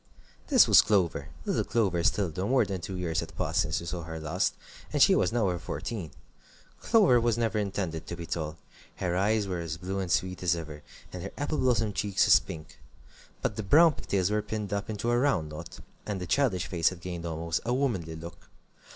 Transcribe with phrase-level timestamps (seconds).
[0.47, 3.85] This was Clover, little Clover still, though more than two years had passed since we
[3.85, 4.55] saw her last,
[4.91, 6.09] and she was now over fourteen.
[6.81, 8.57] Clover was never intended to be tall.
[8.95, 10.81] Her eyes were as blue and sweet as ever,
[11.13, 12.79] and her apple blossom cheeks as pink.
[13.43, 16.65] But the brown pig tails were pinned up into a round knot, and the childish
[16.65, 18.49] face had gained almost a womanly look.